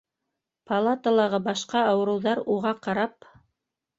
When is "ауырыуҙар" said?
1.91-2.43